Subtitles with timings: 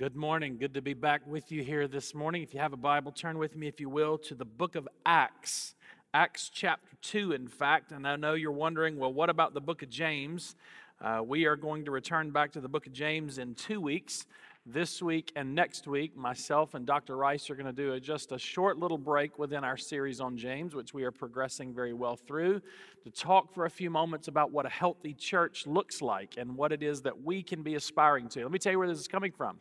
[0.00, 0.56] Good morning.
[0.56, 2.42] Good to be back with you here this morning.
[2.42, 4.88] If you have a Bible, turn with me, if you will, to the book of
[5.04, 5.74] Acts.
[6.14, 7.92] Acts chapter 2, in fact.
[7.92, 10.56] And I know you're wondering, well, what about the book of James?
[11.02, 14.24] Uh, we are going to return back to the book of James in two weeks
[14.66, 17.16] this week and next week, myself and Dr.
[17.16, 20.36] Rice are going to do a, just a short little break within our series on
[20.36, 22.60] James, which we are progressing very well through,
[23.04, 26.72] to talk for a few moments about what a healthy church looks like and what
[26.72, 28.42] it is that we can be aspiring to.
[28.42, 29.58] Let me tell you where this is coming from.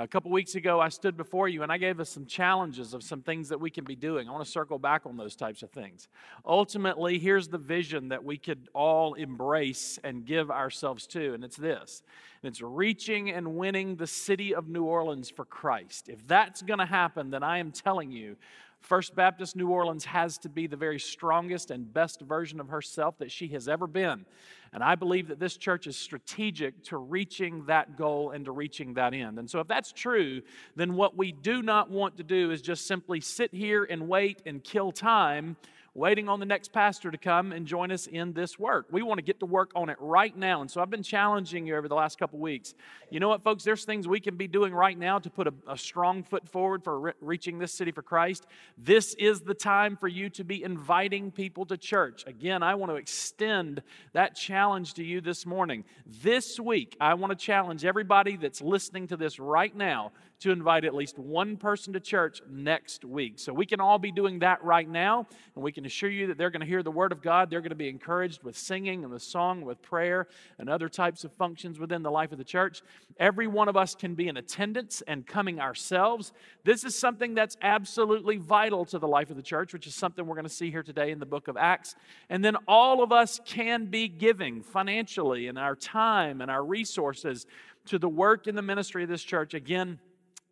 [0.00, 3.02] A couple weeks ago, I stood before you and I gave us some challenges of
[3.02, 4.28] some things that we can be doing.
[4.28, 6.06] I want to circle back on those types of things.
[6.46, 11.56] Ultimately, here's the vision that we could all embrace and give ourselves to, and it's
[11.56, 12.04] this
[12.44, 16.08] it's reaching and winning the city of New Orleans for Christ.
[16.08, 18.36] If that's going to happen, then I am telling you,
[18.80, 23.18] First Baptist New Orleans has to be the very strongest and best version of herself
[23.18, 24.24] that she has ever been.
[24.72, 28.94] And I believe that this church is strategic to reaching that goal and to reaching
[28.94, 29.38] that end.
[29.38, 30.42] And so, if that's true,
[30.76, 34.42] then what we do not want to do is just simply sit here and wait
[34.46, 35.56] and kill time
[35.98, 38.86] waiting on the next pastor to come and join us in this work.
[38.92, 40.60] We want to get to work on it right now.
[40.60, 42.74] And so I've been challenging you over the last couple weeks.
[43.10, 43.64] You know what, folks?
[43.64, 46.84] There's things we can be doing right now to put a, a strong foot forward
[46.84, 48.46] for re- reaching this city for Christ.
[48.78, 52.24] This is the time for you to be inviting people to church.
[52.28, 53.82] Again, I want to extend
[54.12, 55.84] that challenge to you this morning.
[56.22, 60.84] This week, I want to challenge everybody that's listening to this right now to invite
[60.84, 63.38] at least one person to church next week.
[63.38, 66.38] So we can all be doing that right now, and we can assure you that
[66.38, 67.50] they're going to hear the Word of God.
[67.50, 71.24] They're going to be encouraged with singing and the song, with prayer, and other types
[71.24, 72.82] of functions within the life of the church.
[73.18, 76.32] Every one of us can be in attendance and coming ourselves.
[76.64, 80.24] This is something that's absolutely vital to the life of the church, which is something
[80.24, 81.96] we're going to see here today in the book of Acts.
[82.30, 87.46] And then all of us can be giving financially and our time and our resources
[87.86, 89.54] to the work in the ministry of this church.
[89.54, 89.98] Again,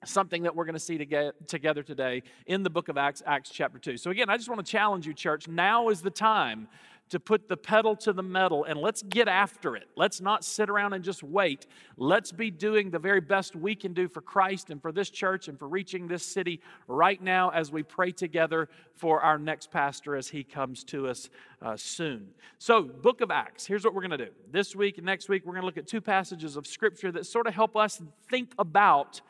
[0.05, 3.79] something that we're going to see together today in the book of Acts, Acts chapter
[3.79, 3.97] 2.
[3.97, 5.49] So, again, I just want to challenge you, church.
[5.49, 6.69] Now is the time
[7.09, 9.89] to put the pedal to the metal and let's get after it.
[9.97, 11.67] Let's not sit around and just wait.
[11.97, 15.47] Let's be doing the very best we can do for Christ and for this church
[15.47, 20.17] and for reaching this city right now as we pray together for our next pastor
[20.17, 21.31] as he comes to us
[21.63, 22.29] uh, soon.
[22.59, 24.33] So, book of Acts, here's what we're going to do.
[24.51, 27.27] This week and next week, we're going to look at two passages of scripture that
[27.27, 29.21] sort of help us think about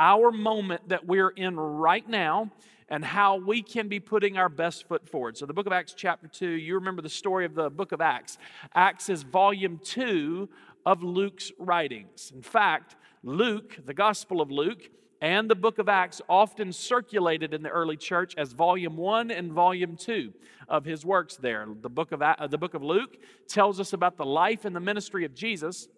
[0.00, 2.50] our moment that we're in right now
[2.88, 5.36] and how we can be putting our best foot forward.
[5.36, 8.00] So, the book of Acts, chapter 2, you remember the story of the book of
[8.00, 8.38] Acts.
[8.74, 10.48] Acts is volume 2
[10.86, 12.32] of Luke's writings.
[12.34, 14.90] In fact, Luke, the Gospel of Luke,
[15.20, 19.52] and the book of Acts often circulated in the early church as volume 1 and
[19.52, 20.32] volume 2
[20.66, 21.68] of his works there.
[21.82, 25.26] The book of, the book of Luke tells us about the life and the ministry
[25.26, 25.88] of Jesus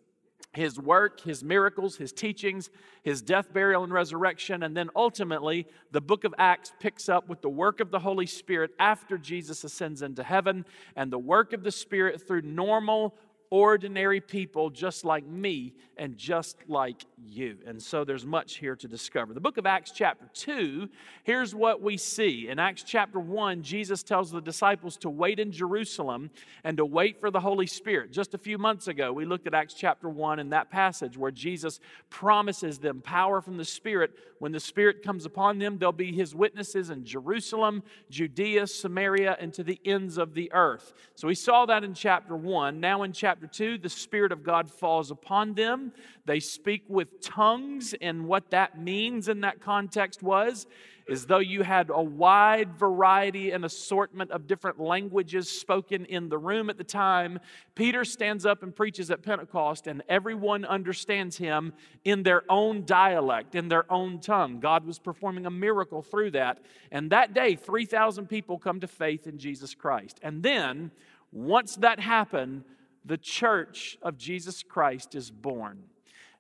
[0.53, 2.71] his work, his miracles, his teachings,
[3.03, 4.63] his death, burial, and resurrection.
[4.63, 8.27] And then ultimately, the book of Acts picks up with the work of the Holy
[8.27, 10.65] Spirit after Jesus ascends into heaven
[10.95, 13.15] and the work of the Spirit through normal,
[13.53, 17.59] ordinary people just like me and just like you.
[17.67, 19.35] And so there's much here to discover.
[19.35, 20.89] The book of Acts, chapter 2,
[21.23, 22.49] here's what we see.
[22.49, 26.31] In Acts chapter 1, Jesus tells the disciples to wait in Jerusalem
[26.65, 28.11] and to wait for the Holy Spirit.
[28.11, 31.31] Just a few months ago, we looked at Acts chapter 1 in that passage where
[31.31, 34.13] Jesus promises them power from the Spirit.
[34.39, 39.53] When the Spirit comes upon them, they'll be his witnesses in Jerusalem, Judea, Samaria, and
[39.53, 40.95] to the ends of the earth.
[41.17, 42.81] So we saw that in chapter 1.
[42.81, 45.93] Now in chapter chapter 2, the Spirit of God falls upon them.
[46.27, 50.67] They speak with tongues, and what that means in that context was
[51.09, 56.39] is though you had a wide variety and assortment of different languages spoken in the
[56.39, 57.41] room at the time,
[57.75, 61.73] Peter stands up and preaches at Pentecost, and everyone understands him
[62.05, 64.61] in their own dialect, in their own tongue.
[64.61, 66.61] God was performing a miracle through that.
[66.93, 70.21] And that day, 3,000 people come to faith in Jesus Christ.
[70.23, 70.93] And then,
[71.33, 72.63] once that happened,
[73.05, 75.83] the church of Jesus Christ is born.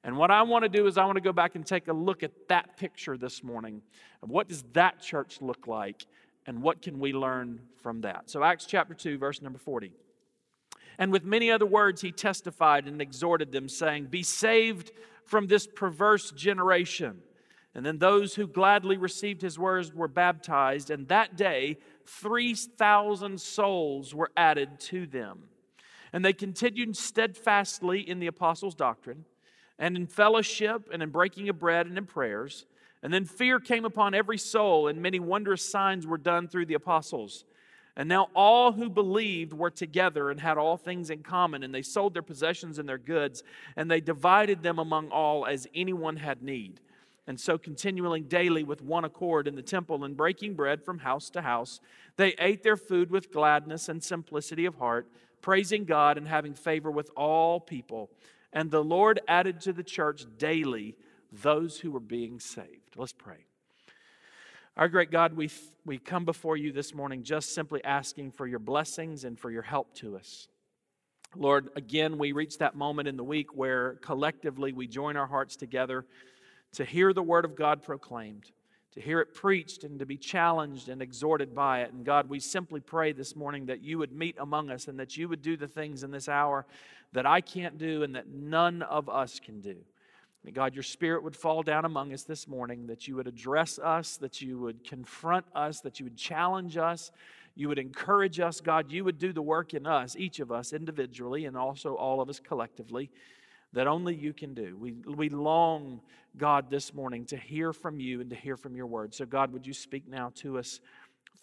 [0.04, 1.92] And what I want to do is I want to go back and take a
[1.92, 3.82] look at that picture this morning
[4.22, 6.06] of what does that church look like
[6.46, 8.28] and what can we learn from that.
[8.28, 9.92] So Acts chapter 2 verse number 40.
[10.98, 14.90] And with many other words he testified and exhorted them saying, "Be saved
[15.24, 17.22] from this perverse generation."
[17.74, 24.14] And then those who gladly received his words were baptized, and that day 3,000 souls
[24.14, 25.48] were added to them.
[26.12, 29.24] And they continued steadfastly in the apostles' doctrine,
[29.78, 32.66] and in fellowship, and in breaking of bread, and in prayers.
[33.02, 36.74] And then fear came upon every soul, and many wondrous signs were done through the
[36.74, 37.44] apostles.
[37.96, 41.82] And now all who believed were together and had all things in common, and they
[41.82, 43.42] sold their possessions and their goods,
[43.76, 46.80] and they divided them among all as anyone had need.
[47.26, 51.30] And so, continuing daily with one accord in the temple and breaking bread from house
[51.30, 51.80] to house,
[52.16, 55.08] they ate their food with gladness and simplicity of heart,
[55.40, 58.10] praising God and having favor with all people.
[58.52, 60.96] And the Lord added to the church daily
[61.30, 62.96] those who were being saved.
[62.96, 63.46] Let's pray.
[64.76, 65.50] Our great God, we,
[65.84, 69.62] we come before you this morning just simply asking for your blessings and for your
[69.62, 70.48] help to us.
[71.36, 75.56] Lord, again, we reach that moment in the week where collectively we join our hearts
[75.56, 76.04] together
[76.72, 78.50] to hear the word of God proclaimed,
[78.92, 81.92] to hear it preached, and to be challenged and exhorted by it.
[81.92, 85.16] And God, we simply pray this morning that you would meet among us and that
[85.16, 86.66] you would do the things in this hour
[87.12, 89.76] that I can't do and that none of us can do.
[90.44, 93.78] That God, your spirit would fall down among us this morning, that you would address
[93.78, 97.12] us, that you would confront us, that you would challenge us,
[97.54, 98.60] you would encourage us.
[98.60, 102.20] God, you would do the work in us, each of us individually, and also all
[102.20, 103.10] of us collectively
[103.72, 104.76] that only you can do.
[104.78, 106.00] We, we long,
[106.36, 109.14] God, this morning to hear from you and to hear from your word.
[109.14, 110.80] So, God, would you speak now to us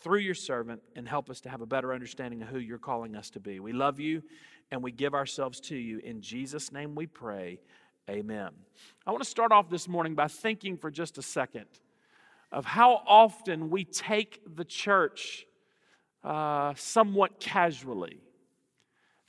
[0.01, 3.15] through your servant and help us to have a better understanding of who you're calling
[3.15, 3.59] us to be?
[3.59, 4.21] We love you
[4.71, 5.99] and we give ourselves to you.
[5.99, 7.59] In Jesus' name we pray.
[8.09, 8.49] Amen.
[9.05, 11.65] I want to start off this morning by thinking for just a second
[12.51, 15.45] of how often we take the church
[16.23, 18.19] uh, somewhat casually.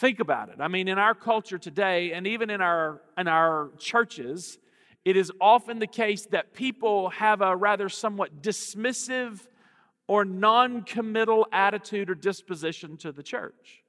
[0.00, 0.55] Think about it.
[0.61, 4.58] I mean, in our culture today, and even in our, in our churches,
[5.05, 9.47] it is often the case that people have a rather somewhat dismissive
[10.08, 13.82] or non committal attitude or disposition to the church.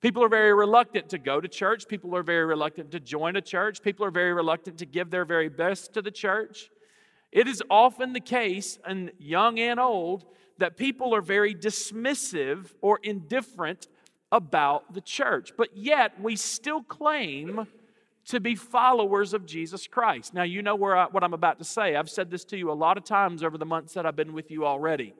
[0.00, 1.86] People are very reluctant to go to church.
[1.86, 3.82] People are very reluctant to join a church.
[3.82, 6.70] People are very reluctant to give their very best to the church.
[7.32, 10.24] It is often the case, and young and old,
[10.56, 13.88] that people are very dismissive or indifferent
[14.32, 15.52] about the church.
[15.56, 17.66] But yet, we still claim
[18.26, 20.34] to be followers of Jesus Christ.
[20.34, 21.96] Now, you know where I, what I'm about to say.
[21.96, 24.32] I've said this to you a lot of times over the months that I've been
[24.32, 25.14] with you already.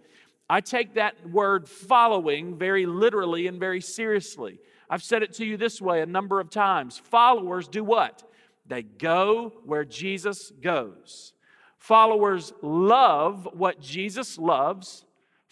[0.48, 4.58] I take that word following very literally and very seriously.
[4.88, 6.98] I've said it to you this way a number of times.
[6.98, 8.22] Followers do what?
[8.66, 11.32] They go where Jesus goes.
[11.78, 15.04] Followers love what Jesus loves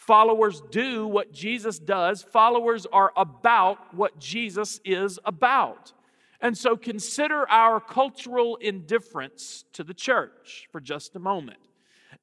[0.08, 2.22] Followers do what Jesus does.
[2.22, 5.92] Followers are about what Jesus is about.
[6.40, 11.58] And so consider our cultural indifference to the church for just a moment.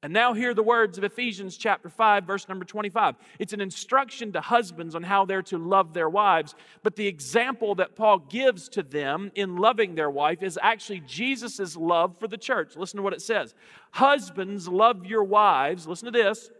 [0.02, 3.14] And now hear the words of Ephesians chapter 5 verse number 25.
[3.38, 7.76] It's an instruction to husbands on how they're to love their wives, but the example
[7.76, 12.36] that Paul gives to them in loving their wife is actually Jesus' love for the
[12.36, 12.74] church.
[12.74, 13.54] Listen to what it says.
[13.92, 16.50] Husbands love your wives, listen to this,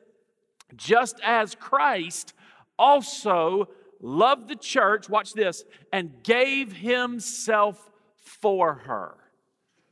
[0.74, 2.34] just as Christ
[2.78, 3.68] also
[4.00, 9.16] loved the church, watch this, and gave himself for her.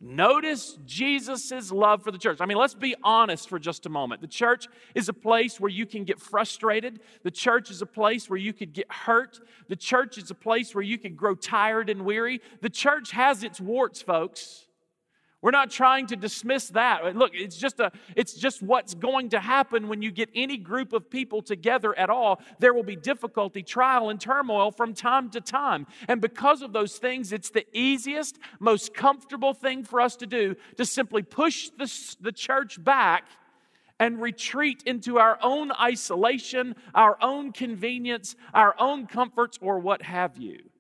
[0.01, 2.39] Notice Jesus' love for the church.
[2.41, 4.21] I mean, let's be honest for just a moment.
[4.21, 7.01] The church is a place where you can get frustrated.
[7.23, 9.41] The church is a place where you could get hurt.
[9.69, 12.43] The church is a place where you can grow tired and weary.
[12.61, 14.67] The church has its warts, folks.
[15.45, 17.15] We're not trying to dismiss that.
[17.15, 20.95] Look, it's just a it's just what's going to happen when you get any group
[20.95, 22.41] of people together at all.
[22.61, 25.87] There will be difficulty, trial and turmoil from time to time.
[26.09, 30.57] And because of those things, it's the easiest, most comfortable thing for us to do
[30.79, 31.93] to simply push the,
[32.23, 33.27] the church back
[34.01, 40.39] and retreat into our own isolation, our own convenience, our own comforts or what have
[40.39, 40.71] you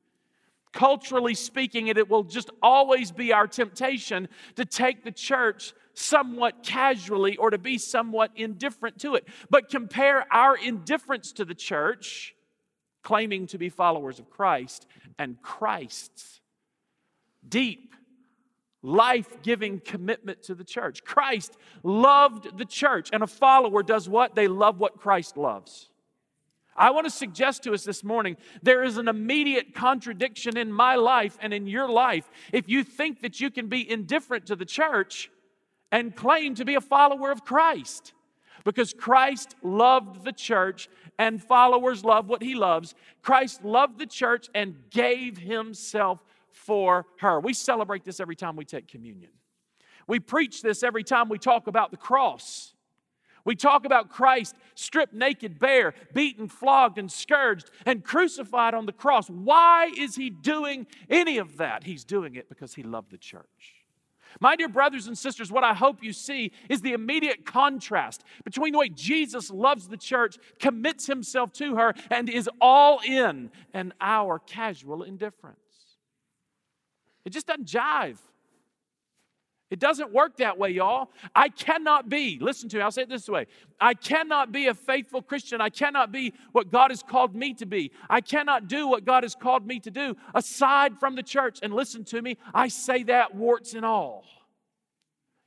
[0.75, 7.37] culturally speaking, it will just always be our temptation to take the church somewhat casually
[7.37, 9.27] or to be somewhat indifferent to it.
[9.49, 12.35] But compare our indifference to the church,
[13.03, 14.87] claiming to be followers of Christ,
[15.19, 16.41] and Christ's
[17.49, 17.95] deep,
[18.83, 21.05] life giving commitment to the church.
[21.05, 24.35] Christ loved the church, and a follower does what?
[24.35, 25.89] They love what Christ loves.
[26.77, 30.97] I want to suggest to us this morning there is an immediate contradiction in my
[30.97, 34.65] life and in your life if you think that you can be indifferent to the
[34.65, 35.31] church
[35.93, 38.13] and claim to be a follower of Christ.
[38.65, 40.89] Because Christ loved the church
[41.19, 42.95] and followers love what he loves.
[43.23, 47.41] Christ loved the church and gave himself for her.
[47.41, 49.31] We celebrate this every time we take communion.
[50.07, 52.74] We preach this every time we talk about the cross.
[53.45, 58.93] We talk about Christ stripped naked, bare, beaten, flogged, and scourged, and crucified on the
[58.93, 59.29] cross.
[59.29, 61.85] Why is he doing any of that?
[61.85, 63.85] He's doing it because he loved the church.
[64.41, 68.73] My dear brothers and sisters, what I hope you see is the immediate contrast between
[68.73, 73.93] the way Jesus loves the church, commits himself to her, and is all in, and
[74.01, 75.59] our casual indifference.
[77.25, 78.19] It just doesn't jive.
[79.75, 81.11] It doesn't work that way, y'all.
[81.35, 83.49] I cannot be, listen to me, I'll say it this way
[83.81, 85.61] I cannot be a faithful Christian.
[85.61, 87.91] I cannot be what God has called me to be.
[88.09, 91.59] I cannot do what God has called me to do aside from the church.
[91.61, 94.23] And listen to me, I say that warts and all.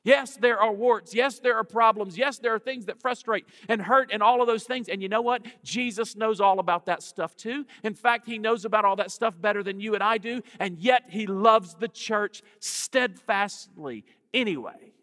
[0.07, 1.13] Yes, there are warts.
[1.13, 2.17] Yes, there are problems.
[2.17, 4.87] Yes, there are things that frustrate and hurt and all of those things.
[4.87, 5.45] And you know what?
[5.65, 7.65] Jesus knows all about that stuff too.
[7.83, 10.41] In fact, he knows about all that stuff better than you and I do.
[10.61, 14.93] And yet, he loves the church steadfastly anyway.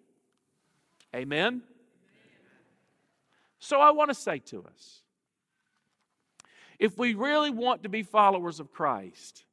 [1.14, 1.62] Amen?
[3.58, 5.00] So, I want to say to us
[6.78, 9.44] if we really want to be followers of Christ,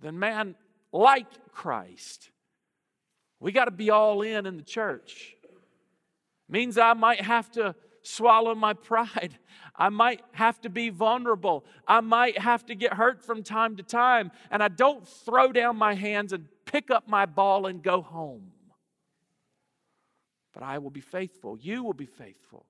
[0.00, 0.54] then man,
[0.92, 2.30] like Christ,
[3.40, 5.34] we got to be all in in the church.
[6.48, 9.38] Means I might have to swallow my pride.
[9.74, 11.64] I might have to be vulnerable.
[11.86, 14.30] I might have to get hurt from time to time.
[14.50, 18.52] And I don't throw down my hands and pick up my ball and go home.
[20.58, 21.56] But I will be faithful.
[21.56, 22.66] You will be faithful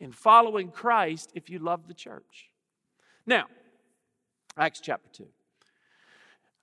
[0.00, 2.50] in following Christ if you love the church.
[3.24, 3.44] Now,
[4.56, 5.26] Acts chapter 2.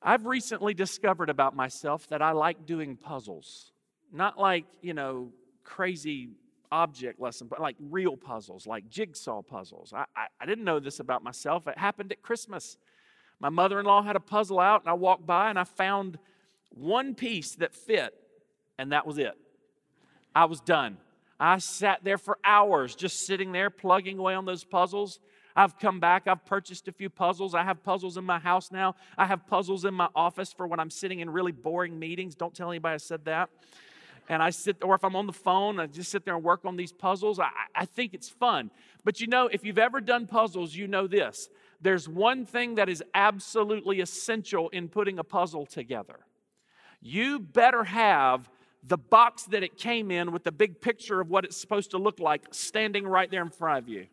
[0.03, 3.71] I've recently discovered about myself that I like doing puzzles.
[4.11, 5.31] Not like, you know,
[5.63, 6.31] crazy
[6.73, 9.93] object lesson, but like real puzzles, like jigsaw puzzles.
[9.95, 11.69] I, I, I didn't know this about myself.
[11.69, 12.77] It happened at Christmas.
[13.39, 16.19] My mother in law had a puzzle out, and I walked by and I found
[16.69, 18.13] one piece that fit,
[18.77, 19.37] and that was it.
[20.35, 20.97] I was done.
[21.39, 25.19] I sat there for hours just sitting there plugging away on those puzzles.
[25.55, 27.55] I've come back, I've purchased a few puzzles.
[27.55, 28.95] I have puzzles in my house now.
[29.17, 32.35] I have puzzles in my office for when I'm sitting in really boring meetings.
[32.35, 33.49] Don't tell anybody I said that.
[34.29, 36.63] And I sit, or if I'm on the phone, I just sit there and work
[36.63, 37.39] on these puzzles.
[37.39, 38.71] I, I think it's fun.
[39.03, 41.49] But you know, if you've ever done puzzles, you know this.
[41.81, 46.19] There's one thing that is absolutely essential in putting a puzzle together.
[47.01, 48.49] You better have
[48.83, 51.97] the box that it came in with the big picture of what it's supposed to
[51.97, 54.07] look like standing right there in front of you.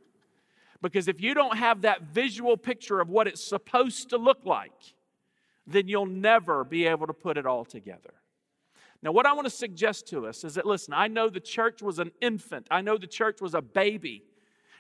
[0.83, 4.95] Because if you don't have that visual picture of what it's supposed to look like,
[5.67, 8.15] then you'll never be able to put it all together.
[9.03, 11.83] Now, what I want to suggest to us is that, listen, I know the church
[11.83, 14.25] was an infant, I know the church was a baby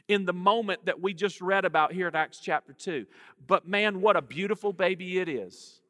[0.08, 3.06] in the moment that we just read about here in Acts chapter 2.
[3.46, 5.80] But man, what a beautiful baby it is.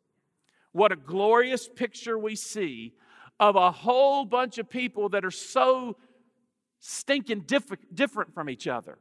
[0.73, 2.95] What a glorious picture we see
[3.41, 5.97] of a whole bunch of people that are so
[6.81, 8.99] stinking diff- different from each other.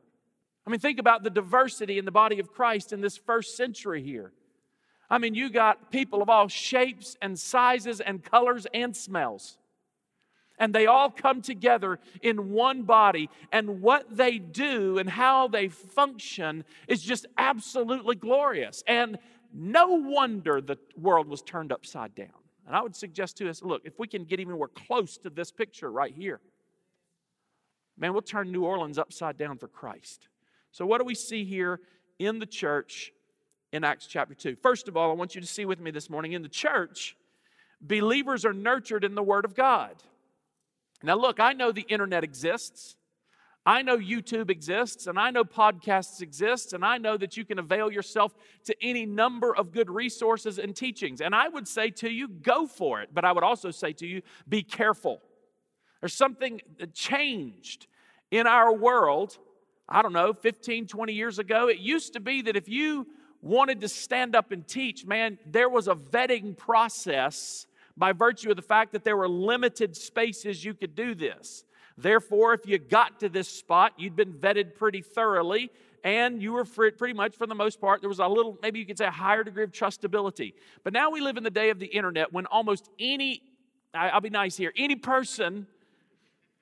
[0.66, 4.04] I mean, think about the diversity in the body of Christ in this first century
[4.04, 4.34] here.
[5.10, 9.58] I mean, you got people of all shapes and sizes and colors and smells.
[10.60, 13.30] And they all come together in one body.
[13.52, 18.84] And what they do and how they function is just absolutely glorious.
[18.88, 19.20] And
[19.54, 22.28] no wonder the world was turned upside down.
[22.68, 25.30] And I would suggest to us look, if we can get even more close to
[25.30, 26.42] this picture right here,
[27.98, 30.28] man, we'll turn New Orleans upside down for Christ.
[30.72, 31.80] So, what do we see here
[32.20, 33.14] in the church
[33.72, 34.56] in Acts chapter 2?
[34.56, 37.16] First of all, I want you to see with me this morning in the church,
[37.80, 39.96] believers are nurtured in the Word of God.
[41.02, 42.98] Now, look, I know the internet exists.
[43.68, 47.60] I know YouTube exists, and I know podcasts exist, and I know that you can
[47.60, 48.34] avail yourself
[48.64, 51.22] to any number of good resources and teachings.
[51.22, 53.10] And I would say to you, go for it.
[53.14, 55.22] But I would also say to you, be careful.
[56.00, 57.88] There's something that changed
[58.32, 59.38] in our world
[59.90, 63.08] I don't know, 15, 20 years ago, it used to be that if you
[63.42, 68.58] wanted to stand up and teach, man, there was a vetting process by virtue of
[68.58, 71.64] the fact that there were limited spaces you could do this.
[71.98, 75.72] Therefore, if you got to this spot, you'd been vetted pretty thoroughly,
[76.04, 78.86] and you were pretty much, for the most part, there was a little, maybe you
[78.86, 80.54] could say, a higher degree of trustability.
[80.84, 83.42] But now we live in the day of the internet when almost any,
[83.94, 85.66] I'll be nice here, any person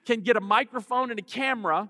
[0.06, 1.89] can get a microphone and a camera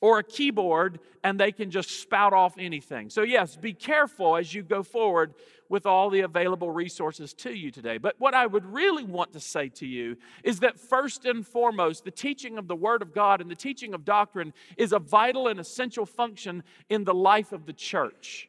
[0.00, 3.10] or a keyboard and they can just spout off anything.
[3.10, 5.34] So, yes, be careful as you go forward
[5.74, 7.98] with all the available resources to you today.
[7.98, 12.04] But what I would really want to say to you is that first and foremost,
[12.04, 15.48] the teaching of the Word of God and the teaching of doctrine is a vital
[15.48, 18.48] and essential function in the life of the church.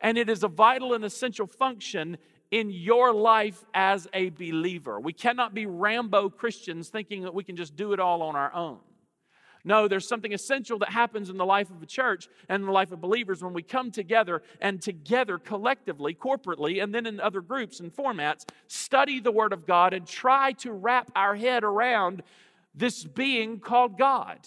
[0.00, 2.16] And it is a vital and essential function
[2.50, 4.98] in your life as a believer.
[4.98, 8.52] We cannot be Rambo Christians thinking that we can just do it all on our
[8.54, 8.78] own.
[9.64, 12.90] No, there's something essential that happens in the life of a church and the life
[12.90, 17.78] of believers when we come together and together collectively, corporately, and then in other groups
[17.78, 22.22] and formats, study the Word of God and try to wrap our head around
[22.74, 24.38] this being called God.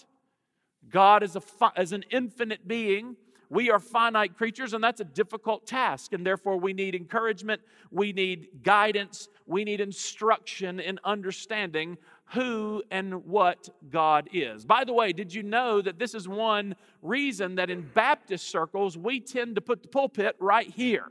[0.90, 1.42] God is, a,
[1.80, 3.16] is an infinite being
[3.48, 6.12] We are finite creatures, and that's a difficult task.
[6.12, 11.96] And therefore, we need encouragement, we need guidance, we need instruction in understanding
[12.32, 14.64] who and what God is.
[14.64, 18.98] By the way, did you know that this is one reason that in Baptist circles
[18.98, 21.10] we tend to put the pulpit right here?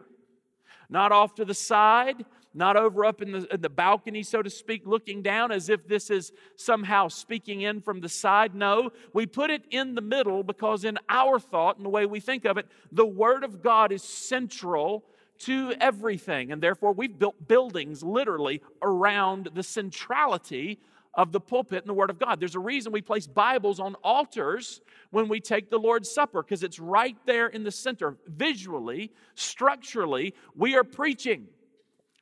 [0.89, 4.49] Not off to the side, not over up in the, in the balcony, so to
[4.49, 8.53] speak, looking down as if this is somehow speaking in from the side.
[8.53, 12.19] No, we put it in the middle because, in our thought and the way we
[12.19, 15.03] think of it, the Word of God is central
[15.39, 16.51] to everything.
[16.51, 20.79] And therefore, we've built buildings literally around the centrality
[21.15, 22.39] of the pulpit and the Word of God.
[22.39, 24.81] There's a reason we place Bibles on altars
[25.11, 28.17] when we take the Lord's Supper, because it's right there in the center.
[28.27, 31.47] Visually, structurally, we are preaching.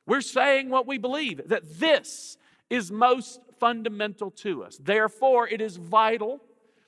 [0.06, 2.36] We're saying what we believe, that this
[2.70, 4.78] is most fundamental to us.
[4.82, 6.40] Therefore, it is vital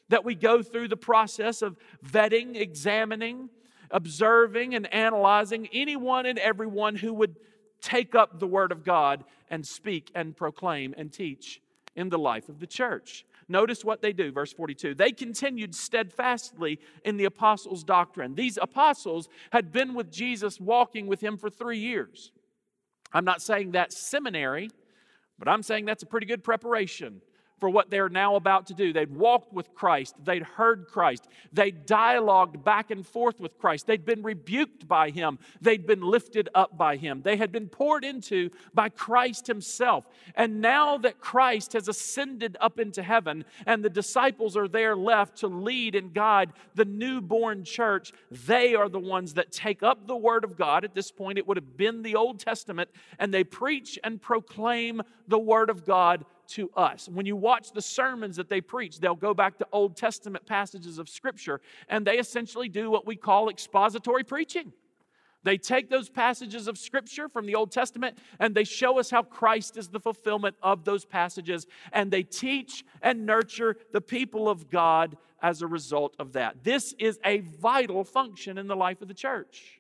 [0.09, 3.49] that we go through the process of vetting, examining,
[3.91, 7.35] observing, and analyzing anyone and everyone who would
[7.81, 11.61] take up the Word of God and speak and proclaim and teach
[11.97, 13.25] in the life of the church.
[13.49, 14.95] Notice what they do, verse 42.
[14.95, 18.35] They continued steadfastly in the apostles' doctrine.
[18.35, 22.33] These apostles had been with Jesus, walking with him for three years.
[23.13, 24.71] I'm not saying that's seminary,
[25.39, 27.23] but I'm saying that's a pretty good preparation
[27.59, 28.93] for what they're now about to do.
[28.93, 34.05] They'd walked with Christ, they'd heard Christ, they'd dialogued back and forth with Christ, they'd
[34.05, 38.51] been rebuked by Him, they'd been lifted up by Him, they had been poured into
[38.75, 40.07] by Christ Himself.
[40.35, 45.39] And now that Christ has ascended up into heaven and the disciples are there left
[45.39, 50.17] to lead and guide the newborn church, they are the ones that take up the
[50.17, 50.85] Word of God.
[50.85, 55.03] At this point, it would have been the Old Testament, and they preach and proclaim
[55.29, 57.09] the Word of God to us.
[57.09, 60.99] When you watch the sermons that they preach, they'll go back to Old Testament passages
[60.99, 64.73] of Scripture and they essentially do what we call expository preaching.
[65.43, 69.23] They take those passages of Scripture from the Old Testament and they show us how
[69.23, 74.69] Christ is the fulfillment of those passages, and they teach and nurture the people of
[74.69, 76.65] God as a result of that.
[76.65, 79.76] This is a vital function in the life of the church.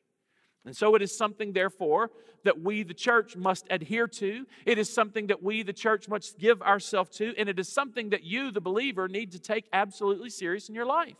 [0.66, 2.10] And so it is something, therefore,
[2.42, 4.44] that we, the church, must adhere to.
[4.64, 7.34] It is something that we, the church, must give ourselves to.
[7.38, 10.84] And it is something that you, the believer, need to take absolutely serious in your
[10.84, 11.16] life.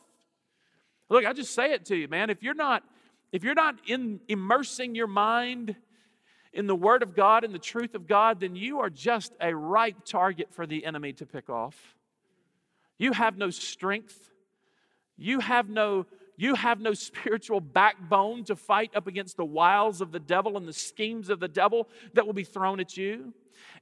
[1.09, 2.29] Look, I just say it to you, man.
[2.29, 2.83] If you're not,
[3.31, 5.77] if you're not in immersing your mind
[6.53, 9.55] in the Word of God and the truth of God, then you are just a
[9.55, 11.77] ripe target for the enemy to pick off.
[12.99, 14.31] You have no strength.
[15.17, 20.13] You have no you have no spiritual backbone to fight up against the wiles of
[20.13, 23.33] the devil and the schemes of the devil that will be thrown at you.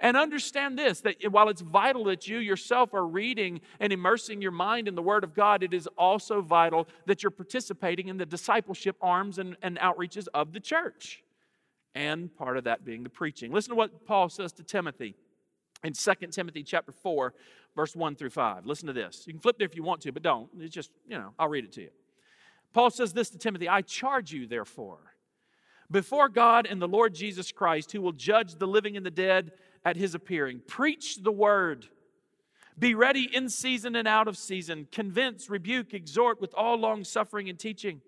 [0.00, 4.52] And understand this that while it's vital that you yourself are reading and immersing your
[4.52, 8.26] mind in the Word of God, it is also vital that you're participating in the
[8.26, 11.22] discipleship arms and, and outreaches of the church.
[11.94, 13.52] And part of that being the preaching.
[13.52, 15.14] Listen to what Paul says to Timothy
[15.84, 17.34] in 2 Timothy chapter 4,
[17.76, 18.66] verse 1 through 5.
[18.66, 19.24] Listen to this.
[19.26, 20.48] You can flip there if you want to, but don't.
[20.58, 21.90] It's just, you know, I'll read it to you.
[22.74, 24.98] Paul says this to Timothy I charge you, therefore,
[25.90, 29.52] before God and the Lord Jesus Christ, who will judge the living and the dead
[29.84, 31.86] at his appearing, preach the word.
[32.76, 34.88] Be ready in season and out of season.
[34.90, 38.00] Convince, rebuke, exhort with all long suffering and teaching.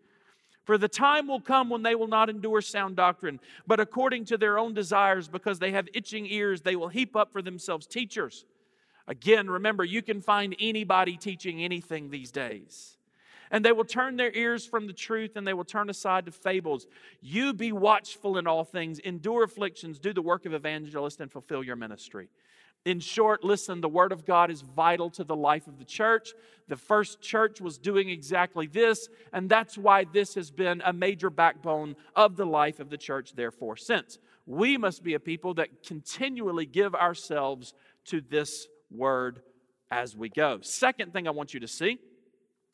[0.65, 4.37] For the time will come when they will not endure sound doctrine, but according to
[4.37, 8.45] their own desires, because they have itching ears, they will heap up for themselves teachers.
[9.07, 12.97] Again, remember, you can find anybody teaching anything these days
[13.51, 16.33] and they will turn their ears from the truth and they will turn aside to
[16.33, 16.87] fables.
[17.21, 21.63] You be watchful in all things, endure afflictions, do the work of evangelist, and fulfill
[21.63, 22.29] your ministry.
[22.85, 26.35] In short, listen, the Word of God is vital to the life of the church.
[26.69, 31.29] The first church was doing exactly this, and that's why this has been a major
[31.29, 34.19] backbone of the life of the church, therefore, since.
[34.47, 39.41] We must be a people that continually give ourselves to this Word
[39.91, 40.61] as we go.
[40.63, 41.99] Second thing I want you to see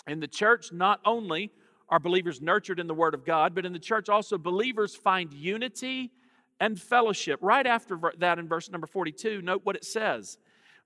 [0.07, 1.53] in the church, not only
[1.89, 5.33] are believers nurtured in the Word of God, but in the church also believers find
[5.33, 6.11] unity
[6.59, 7.39] and fellowship.
[7.43, 10.39] Right after that, in verse number 42, note what it says.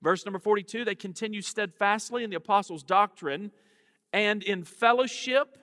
[0.02, 3.50] Verse number 42 they continue steadfastly in the apostles' doctrine
[4.12, 5.58] and in fellowship,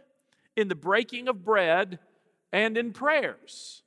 [0.56, 2.00] in the breaking of bread,
[2.52, 3.84] and in prayers.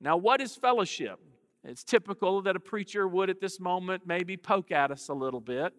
[0.00, 1.18] Now, what is fellowship?
[1.64, 5.40] It's typical that a preacher would at this moment maybe poke at us a little
[5.40, 5.72] bit.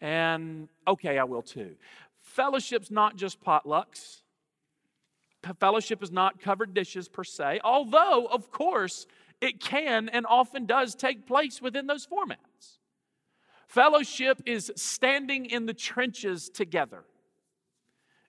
[0.00, 1.74] And okay, I will too.
[2.26, 4.20] Fellowship's not just potlucks.
[5.60, 9.06] Fellowship is not covered dishes per se, although, of course,
[9.40, 12.78] it can and often does take place within those formats.
[13.68, 17.04] Fellowship is standing in the trenches together.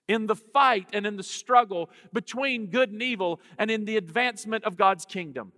[0.08, 4.64] in the fight and in the struggle between good and evil and in the advancement
[4.64, 5.52] of God's kingdom.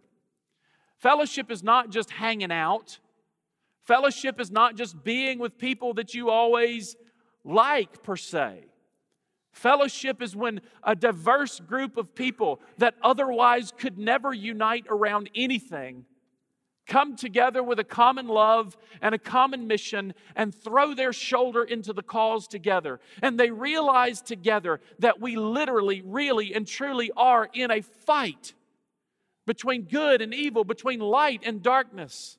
[0.99, 2.99] Fellowship is not just hanging out.
[3.85, 6.97] Fellowship is not just being with people that you always
[7.45, 8.67] like, per se.
[9.53, 16.05] Fellowship is when a diverse group of people that otherwise could never unite around anything
[16.91, 21.93] come together with a common love and a common mission and throw their shoulder into
[21.93, 22.99] the cause together.
[23.23, 28.55] And they realize together that we literally, really, and truly are in a fight
[29.47, 32.39] between good and evil, between light and darkness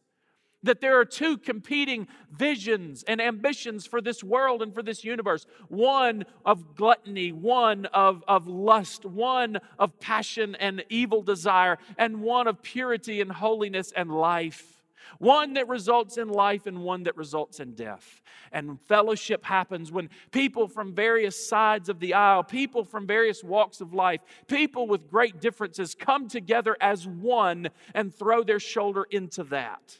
[0.64, 5.46] that there are two competing visions and ambitions for this world and for this universe
[5.68, 12.48] one of gluttony, one of, of lust, one of passion and evil desire, and one
[12.48, 14.78] of purity and holiness and life.
[15.18, 18.22] One that results in life and one that results in death.
[18.52, 23.82] And fellowship happens when people from various sides of the aisle, people from various walks
[23.82, 29.44] of life, people with great differences come together as one and throw their shoulder into
[29.46, 30.00] that.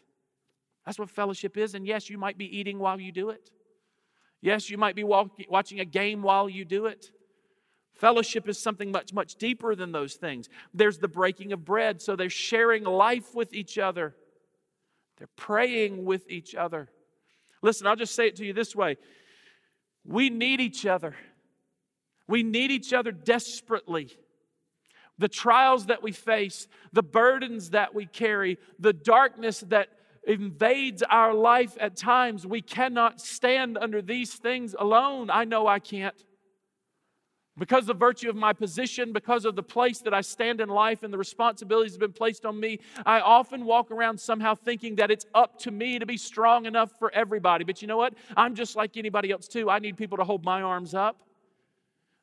[0.86, 1.76] That's what fellowship is.
[1.76, 3.50] And yes, you might be eating while you do it.
[4.42, 7.12] Yes, you might be watching a game while you do it.
[7.94, 10.50] Fellowship is something much, much deeper than those things.
[10.74, 14.16] There's the breaking of bread, so they're sharing life with each other,
[15.18, 16.90] they're praying with each other.
[17.62, 18.98] Listen, I'll just say it to you this way
[20.04, 21.16] we need each other.
[22.28, 24.10] We need each other desperately.
[25.20, 29.90] The trials that we face, the burdens that we carry, the darkness that
[30.26, 32.46] invades our life at times.
[32.46, 35.30] We cannot stand under these things alone.
[35.30, 36.16] I know I can't.
[37.58, 41.04] Because of virtue of my position, because of the place that I stand in life
[41.04, 45.12] and the responsibilities have been placed on me, I often walk around somehow thinking that
[45.12, 47.66] it's up to me to be strong enough for everybody.
[47.66, 48.14] But you know what?
[48.38, 49.70] I'm just like anybody else too.
[49.70, 51.18] I need people to hold my arms up.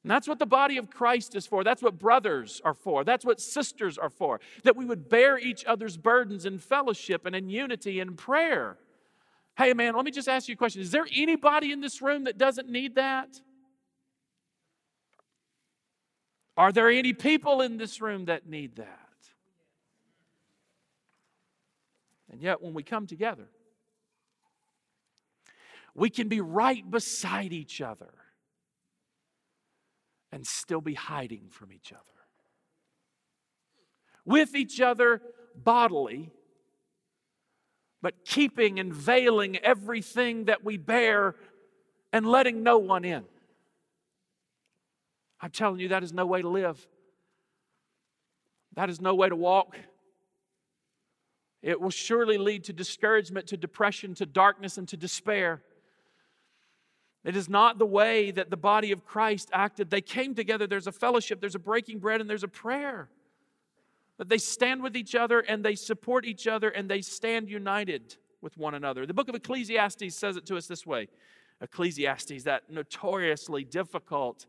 [0.08, 1.62] And that's what the body of Christ is for.
[1.62, 3.04] That's what brothers are for.
[3.04, 4.40] That's what sisters are for.
[4.64, 8.78] That we would bear each other's burdens in fellowship and in unity and prayer.
[9.58, 10.80] Hey, man, let me just ask you a question.
[10.80, 13.38] Is there anybody in this room that doesn't need that?
[16.56, 19.10] Are there any people in this room that need that?
[22.32, 23.50] And yet, when we come together,
[25.94, 28.14] we can be right beside each other
[30.32, 32.02] and still be hiding from each other.
[34.24, 35.22] With each other
[35.54, 36.30] bodily,
[38.02, 41.34] but keeping and veiling everything that we bear
[42.12, 43.24] and letting no one in.
[45.40, 46.86] I'm telling you, that is no way to live.
[48.74, 49.76] That is no way to walk.
[51.62, 55.62] It will surely lead to discouragement, to depression, to darkness, and to despair.
[57.24, 59.90] It is not the way that the body of Christ acted.
[59.90, 63.08] They came together, there's a fellowship, there's a breaking bread, and there's a prayer.
[64.18, 68.16] That they stand with each other and they support each other and they stand united
[68.40, 69.06] with one another.
[69.06, 71.08] The book of Ecclesiastes says it to us this way
[71.60, 74.46] Ecclesiastes, that notoriously difficult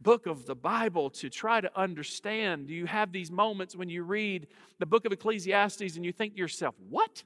[0.00, 2.68] book of the Bible to try to understand.
[2.68, 6.38] You have these moments when you read the book of Ecclesiastes and you think to
[6.38, 7.22] yourself, what?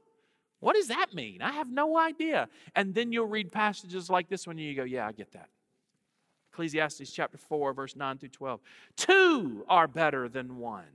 [0.60, 1.42] What does that mean?
[1.42, 2.48] I have no idea.
[2.74, 5.48] And then you'll read passages like this one and you go, Yeah, I get that.
[6.52, 8.60] Ecclesiastes chapter 4, verse 9 through 12.
[8.96, 10.86] Two are better than one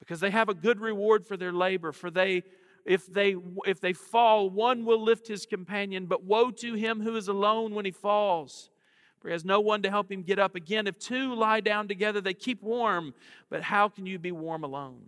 [0.00, 1.92] because they have a good reward for their labor.
[1.92, 2.42] For they,
[2.84, 7.14] if they, if they fall, one will lift his companion, but woe to him who
[7.14, 8.70] is alone when he falls.
[9.20, 10.88] For he has no one to help him get up again.
[10.88, 13.14] If two lie down together, they keep warm,
[13.48, 15.02] but how can you be warm alone?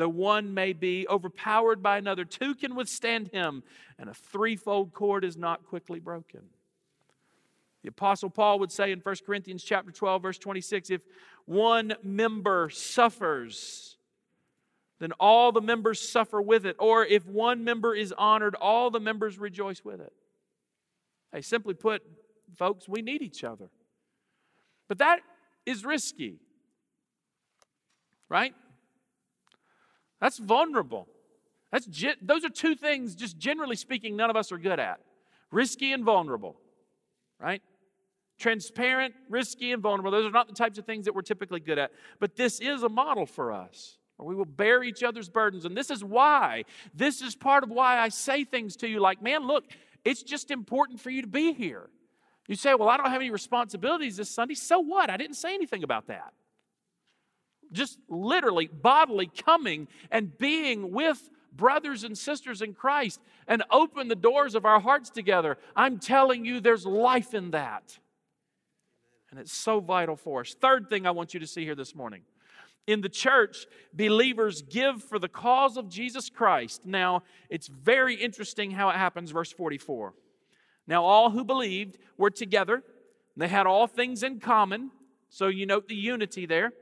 [0.00, 3.62] Though one may be overpowered by another, two can withstand him,
[3.98, 6.40] and a threefold cord is not quickly broken.
[7.82, 11.02] The apostle Paul would say in 1 Corinthians chapter 12 verse 26 if
[11.44, 13.98] one member suffers
[15.00, 19.00] then all the members suffer with it or if one member is honored all the
[19.00, 20.14] members rejoice with it.
[21.30, 22.02] Hey simply put
[22.56, 23.68] folks we need each other.
[24.88, 25.20] But that
[25.66, 26.38] is risky.
[28.30, 28.54] Right?
[30.20, 31.08] That's vulnerable.
[31.72, 35.00] That's ge- those are two things, just generally speaking, none of us are good at
[35.50, 36.56] risky and vulnerable,
[37.40, 37.62] right?
[38.38, 40.10] Transparent, risky, and vulnerable.
[40.10, 41.90] Those are not the types of things that we're typically good at.
[42.18, 43.98] But this is a model for us.
[44.18, 45.64] We will bear each other's burdens.
[45.64, 49.22] And this is why, this is part of why I say things to you like,
[49.22, 49.64] man, look,
[50.04, 51.88] it's just important for you to be here.
[52.46, 54.54] You say, well, I don't have any responsibilities this Sunday.
[54.54, 55.08] So what?
[55.08, 56.32] I didn't say anything about that
[57.72, 64.16] just literally, bodily coming and being with brothers and sisters in Christ and open the
[64.16, 65.58] doors of our hearts together.
[65.74, 67.98] I'm telling you, there's life in that.
[69.30, 70.54] And it's so vital for us.
[70.60, 72.22] Third thing I want you to see here this morning.
[72.86, 76.82] In the church, believers give for the cause of Jesus Christ.
[76.84, 80.14] Now, it's very interesting how it happens, verse 44.
[80.86, 82.82] Now, all who believed were together,
[83.36, 84.90] they had all things in common.
[85.28, 86.72] So, you note the unity there.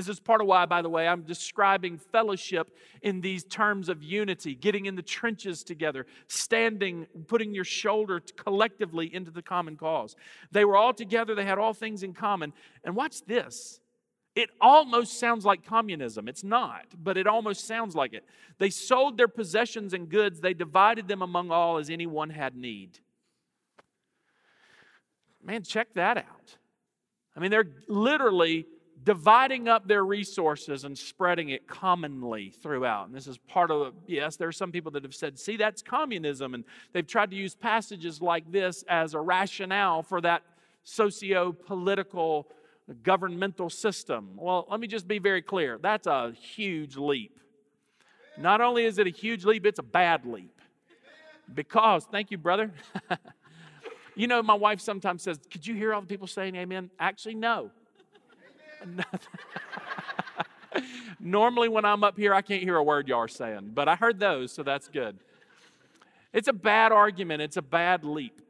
[0.00, 4.02] This is part of why, by the way, I'm describing fellowship in these terms of
[4.02, 10.16] unity, getting in the trenches together, standing, putting your shoulder collectively into the common cause.
[10.52, 12.54] They were all together, they had all things in common.
[12.82, 13.82] And watch this.
[14.34, 16.28] It almost sounds like communism.
[16.28, 18.24] It's not, but it almost sounds like it.
[18.56, 22.98] They sold their possessions and goods, they divided them among all as anyone had need.
[25.44, 26.56] Man, check that out.
[27.36, 28.64] I mean, they're literally
[29.04, 33.06] dividing up their resources and spreading it commonly throughout.
[33.06, 35.82] And this is part of, yes, there are some people that have said, see, that's
[35.82, 36.54] communism.
[36.54, 40.42] And they've tried to use passages like this as a rationale for that
[40.82, 42.48] socio political
[43.02, 44.30] governmental system.
[44.36, 47.38] Well, let me just be very clear that's a huge leap.
[48.36, 50.60] Not only is it a huge leap, it's a bad leap.
[51.52, 52.70] Because, thank you, brother.
[54.14, 56.90] you know, my wife sometimes says, Could you hear all the people saying amen?
[56.98, 57.70] Actually, no.
[61.20, 63.96] Normally, when I'm up here, I can't hear a word y'all are saying, but I
[63.96, 65.18] heard those, so that's good.
[66.32, 68.40] It's a bad argument, it's a bad leap.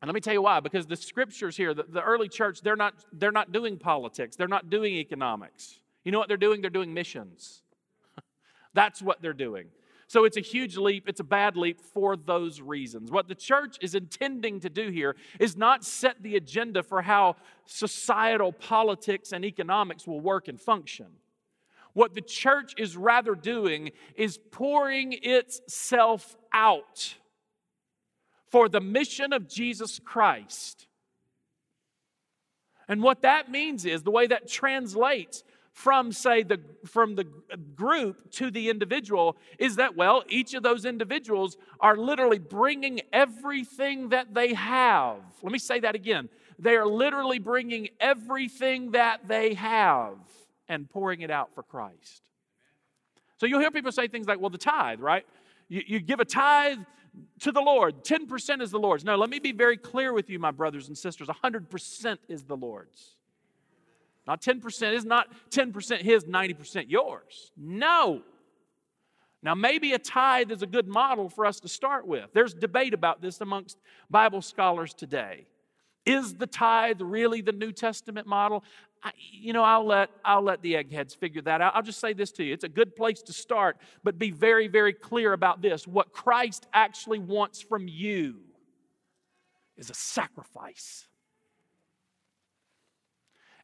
[0.00, 2.76] And let me tell you why, because the scriptures here, the, the early church, they're
[2.76, 5.80] not, they're not doing politics, they're not doing economics.
[6.04, 6.60] You know what they're doing?
[6.60, 7.62] They're doing missions.
[8.74, 9.66] That's what they're doing.
[10.08, 11.06] So it's a huge leap.
[11.06, 13.10] It's a bad leap for those reasons.
[13.10, 17.36] What the church is intending to do here is not set the agenda for how
[17.66, 21.08] societal politics and economics will work and function.
[21.92, 27.16] What the church is rather doing is pouring itself out
[28.50, 30.86] for the mission of Jesus Christ.
[32.88, 35.44] And what that means is the way that translates
[35.78, 37.22] from say the from the
[37.76, 44.08] group to the individual is that well each of those individuals are literally bringing everything
[44.08, 45.18] that they have.
[45.40, 46.28] Let me say that again.
[46.58, 50.16] They are literally bringing everything that they have
[50.68, 52.22] and pouring it out for christ.
[53.36, 55.24] So you'll hear people say things like well the tithe right?
[55.68, 56.78] You, you give a tithe
[57.42, 59.04] to the lord 10% is the lord's.
[59.04, 61.28] No let me be very clear with you my brothers and sisters.
[61.28, 63.17] 100% is the lord's
[64.28, 67.50] not 10% is not 10% his, 90% yours.
[67.56, 68.20] No.
[69.42, 72.28] Now, maybe a tithe is a good model for us to start with.
[72.34, 73.78] There's debate about this amongst
[74.10, 75.46] Bible scholars today.
[76.04, 78.64] Is the tithe really the New Testament model?
[79.02, 81.74] I, you know, I'll let, I'll let the eggheads figure that out.
[81.74, 82.52] I'll just say this to you.
[82.52, 85.86] It's a good place to start, but be very, very clear about this.
[85.86, 88.40] What Christ actually wants from you
[89.78, 91.08] is a sacrifice.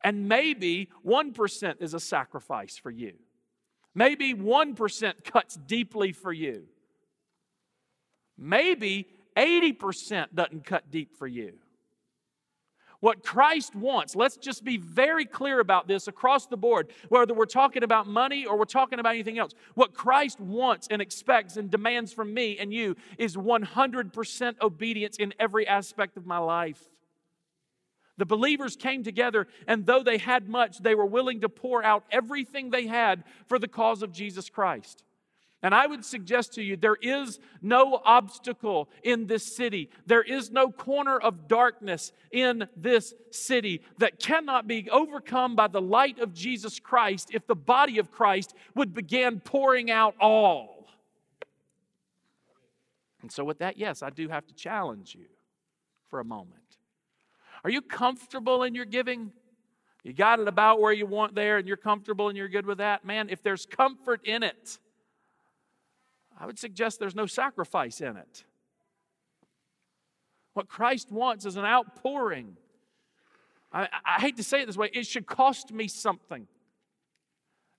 [0.05, 3.15] And maybe 1% is a sacrifice for you.
[3.95, 6.65] Maybe 1% cuts deeply for you.
[8.37, 11.55] Maybe 80% doesn't cut deep for you.
[13.01, 17.45] What Christ wants, let's just be very clear about this across the board, whether we're
[17.45, 19.53] talking about money or we're talking about anything else.
[19.75, 25.35] What Christ wants and expects and demands from me and you is 100% obedience in
[25.39, 26.83] every aspect of my life.
[28.17, 32.05] The believers came together, and though they had much, they were willing to pour out
[32.11, 35.03] everything they had for the cause of Jesus Christ.
[35.65, 39.89] And I would suggest to you there is no obstacle in this city.
[40.05, 45.81] There is no corner of darkness in this city that cannot be overcome by the
[45.81, 50.87] light of Jesus Christ if the body of Christ would begin pouring out all.
[53.23, 55.25] And so, with that, yes, I do have to challenge you
[56.11, 56.64] for a moment.
[57.65, 59.33] Are you comfortable in your giving?
[60.03, 62.79] You got it about where you want there and you're comfortable and you're good with
[62.79, 63.07] that?
[63.07, 64.79] Man, if there's comfort in it,
[66.39, 68.45] I would suggest there's no sacrifice in it.
[70.53, 72.57] What Christ wants is an outpouring.
[73.73, 76.47] I, I, hate to say it this way, it should cost me something.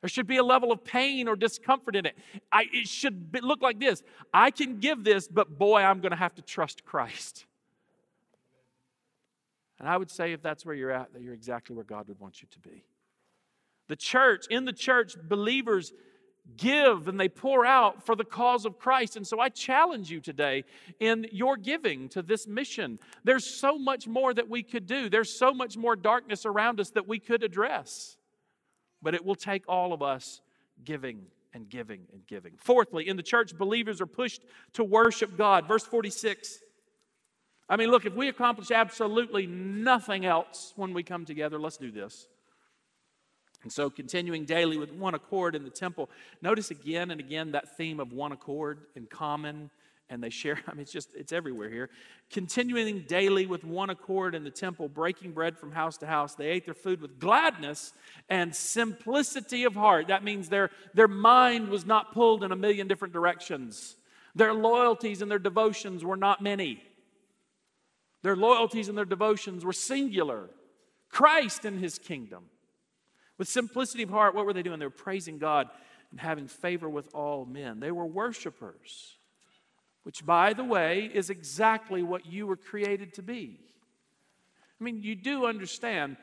[0.01, 2.17] There should be a level of pain or discomfort in it.
[2.51, 6.11] I, it should be, look like this I can give this, but boy, I'm going
[6.11, 7.45] to have to trust Christ.
[9.85, 12.19] And I would say if that's where you're at, that you're exactly where God would
[12.19, 12.83] want you to be.
[13.87, 15.93] The church, in the church, believers
[16.57, 19.15] give and they pour out for the cause of Christ.
[19.15, 20.63] And so I challenge you today
[20.99, 22.97] in your giving to this mission.
[23.23, 26.89] There's so much more that we could do, there's so much more darkness around us
[26.89, 28.17] that we could address.
[29.03, 30.41] But it will take all of us
[30.83, 32.53] giving and giving and giving.
[32.57, 34.41] Fourthly, in the church, believers are pushed
[34.73, 35.67] to worship God.
[35.67, 36.57] Verse 46
[37.67, 41.91] I mean, look, if we accomplish absolutely nothing else when we come together, let's do
[41.91, 42.27] this.
[43.63, 47.75] And so, continuing daily with one accord in the temple, notice again and again that
[47.75, 49.71] theme of one accord in common,
[50.07, 50.59] and they share.
[50.67, 51.89] I mean, it's just, it's everywhere here.
[52.29, 56.49] Continuing daily with one accord in the temple, breaking bread from house to house, they
[56.49, 57.93] ate their food with gladness
[58.29, 60.09] and simplicity of heart.
[60.09, 63.95] That means their, their mind was not pulled in a million different directions,
[64.35, 66.83] their loyalties and their devotions were not many.
[68.25, 70.49] Their loyalties and their devotions were singular
[71.09, 72.45] Christ and his kingdom.
[73.37, 74.79] With simplicity of heart, what were they doing?
[74.79, 75.69] They were praising God
[76.09, 77.79] and having favor with all men.
[77.79, 79.17] They were worshipers,
[80.01, 83.59] which, by the way, is exactly what you were created to be.
[84.81, 86.17] I mean, you do understand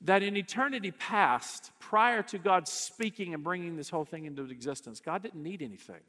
[0.00, 5.00] that in eternity past, prior to God speaking and bringing this whole thing into existence,
[5.00, 6.00] God didn't need anything.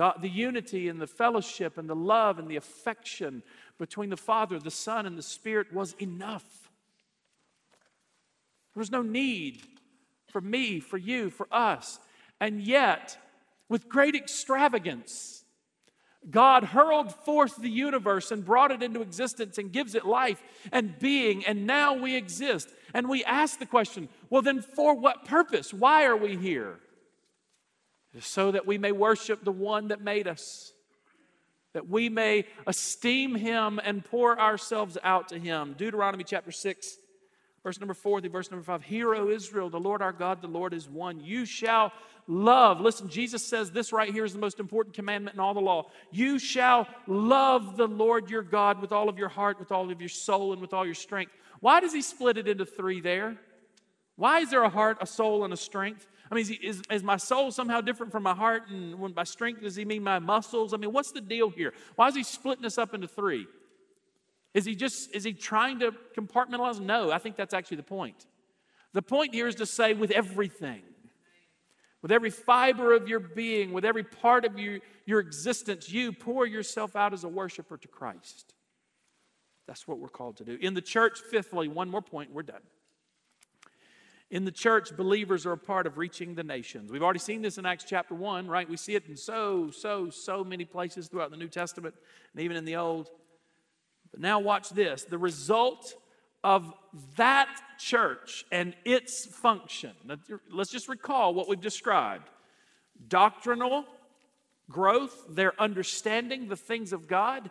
[0.00, 3.42] God, the unity and the fellowship and the love and the affection
[3.76, 6.70] between the Father, the Son, and the Spirit was enough.
[8.72, 9.60] There was no need
[10.32, 11.98] for me, for you, for us.
[12.40, 13.18] And yet,
[13.68, 15.44] with great extravagance,
[16.30, 20.98] God hurled forth the universe and brought it into existence and gives it life and
[20.98, 22.70] being, and now we exist.
[22.94, 25.74] And we ask the question well, then, for what purpose?
[25.74, 26.80] Why are we here?
[28.18, 30.72] So that we may worship the one that made us,
[31.72, 35.74] that we may esteem him and pour ourselves out to him.
[35.78, 36.96] Deuteronomy chapter 6,
[37.62, 38.82] verse number 4 through verse number 5.
[38.82, 41.20] Hear, O Israel, the Lord our God, the Lord is one.
[41.20, 41.92] You shall
[42.26, 42.80] love.
[42.80, 45.86] Listen, Jesus says this right here is the most important commandment in all the law.
[46.10, 50.00] You shall love the Lord your God with all of your heart, with all of
[50.00, 51.32] your soul, and with all your strength.
[51.60, 53.36] Why does he split it into three there?
[54.20, 56.06] Why is there a heart, a soul, and a strength?
[56.30, 58.68] I mean, is, he, is, is, my soul somehow different from my heart?
[58.68, 60.74] And when by strength, does he mean my muscles?
[60.74, 61.72] I mean, what's the deal here?
[61.96, 63.46] Why is he splitting us up into three?
[64.52, 66.78] Is he just, is he trying to compartmentalize?
[66.80, 68.26] No, I think that's actually the point.
[68.92, 70.82] The point here is to say with everything,
[72.02, 76.44] with every fiber of your being, with every part of your, your existence, you pour
[76.44, 78.52] yourself out as a worshiper to Christ.
[79.66, 80.58] That's what we're called to do.
[80.60, 82.60] In the church, fifthly, one more point, we're done.
[84.30, 86.92] In the church, believers are a part of reaching the nations.
[86.92, 88.68] We've already seen this in Acts chapter 1, right?
[88.68, 91.96] We see it in so, so, so many places throughout the New Testament
[92.32, 93.10] and even in the Old.
[94.12, 95.02] But now, watch this.
[95.02, 95.94] The result
[96.44, 96.72] of
[97.16, 99.92] that church and its function.
[100.50, 102.30] Let's just recall what we've described
[103.08, 103.84] doctrinal
[104.70, 107.50] growth, their understanding the things of God,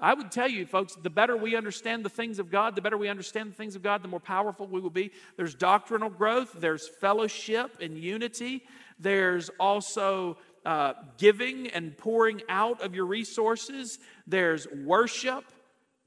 [0.00, 2.96] I would tell you, folks, the better we understand the things of God, the better
[2.96, 5.10] we understand the things of God, the more powerful we will be.
[5.36, 8.64] There's doctrinal growth, there's fellowship and unity,
[8.98, 15.44] there's also uh, giving and pouring out of your resources, there's worship.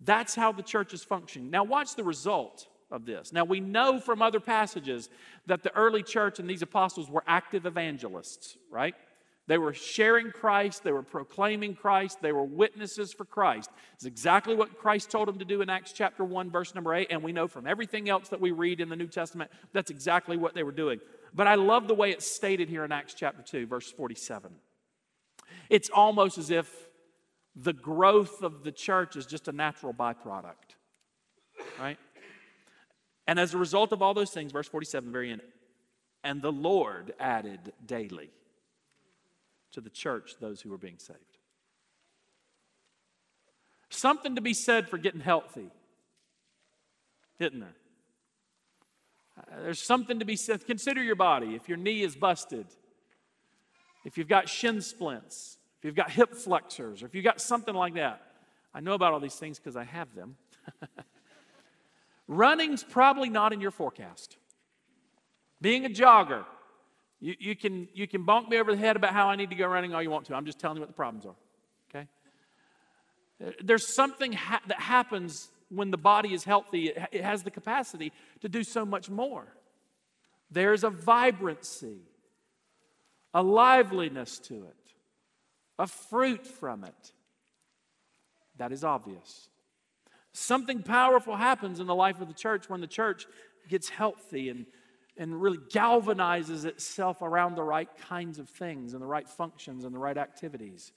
[0.02, 1.50] That's how the church is functioning.
[1.50, 3.32] Now, watch the result of this.
[3.32, 5.10] Now, we know from other passages
[5.48, 8.96] that the early church and these apostles were active evangelists, right?
[9.46, 13.70] They were sharing Christ, they were proclaiming Christ, they were witnesses for Christ.
[13.96, 17.08] It's exactly what Christ told them to do in Acts chapter 1, verse number 8,
[17.10, 20.38] and we know from everything else that we read in the New Testament that's exactly
[20.38, 21.02] what they were doing.
[21.34, 24.52] But I love the way it's stated here in Acts chapter 2, verse 47.
[25.70, 26.72] It's almost as if
[27.56, 30.78] the growth of the church is just a natural byproduct,
[31.80, 31.98] right?
[33.28, 35.42] And as a result of all those things, verse 47, very end,
[36.24, 38.32] and the Lord added daily
[39.74, 41.20] to the church those who are being saved.
[43.90, 45.70] Something to be said for getting healthy,
[47.40, 47.76] isn't there?
[49.38, 50.66] Uh, there's something to be said.
[50.66, 51.56] Consider your body.
[51.56, 52.66] If your knee is busted,
[54.04, 57.74] if you've got shin splints, if you've got hip flexors, or if you've got something
[57.74, 58.22] like that,
[58.74, 60.38] I know about all these things because I have them.
[62.28, 64.38] Running's probably not in your forecast.
[65.62, 66.46] Being a jogger,
[67.24, 69.56] you, you, can, you can bonk me over the head about how I need to
[69.56, 70.36] go running all you want to.
[70.36, 71.36] I'm just telling you what the problems are.
[71.90, 72.06] Okay?
[73.64, 78.12] There's something ha- that happens when the body is healthy, it, it has the capacity
[78.42, 79.48] to do so much more.
[80.52, 82.02] There's a vibrancy,
[83.34, 84.94] a liveliness to it,
[85.80, 87.14] a fruit from it.
[88.58, 89.48] That is obvious.
[90.34, 93.28] Something powerful happens in the life of the church when the church
[93.70, 94.66] gets healthy and
[95.18, 99.94] and really galvanizes itself around the right kinds of things and the right functions and
[99.94, 100.92] the right activities.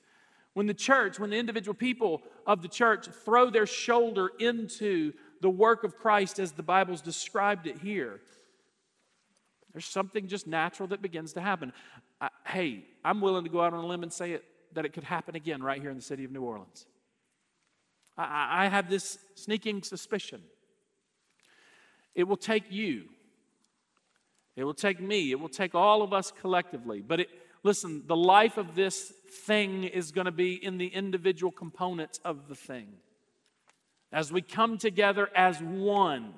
[0.55, 5.13] When the church, when the individual people of the church throw their shoulder into
[5.43, 8.21] the work of Christ as the Bible's described it here,
[9.73, 11.75] there's something just natural that begins to happen.
[12.19, 14.95] I, hey, I'm willing to go out on a limb and say it, that it
[14.95, 16.87] could happen again right here in the city of New Orleans.
[18.17, 20.41] I, I have this sneaking suspicion.
[22.15, 23.11] It will take you.
[24.57, 25.31] It will take me.
[25.31, 27.03] It will take all of us collectively.
[27.03, 27.29] But it,
[27.63, 29.13] listen, the life of this
[29.45, 32.89] thing is going to be in the individual components of the thing.
[34.13, 36.33] As we come together as one.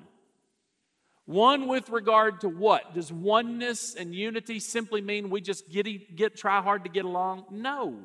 [1.25, 2.95] One with regard to what?
[2.95, 7.45] Does oneness and unity simply mean we just get, get try hard to get along?
[7.51, 7.99] No.